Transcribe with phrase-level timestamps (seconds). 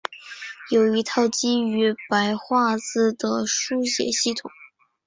[0.71, 4.49] 有一套基于白话字的书写系统。